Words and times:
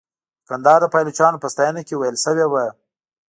د 0.03 0.03
کندهار 0.49 0.79
د 0.81 0.85
پایلوچانو 0.93 1.41
په 1.41 1.47
ستاینه 1.53 1.81
کې 1.87 1.95
ویل 1.97 2.17
شوې 2.25 2.45
وه. 2.51 2.65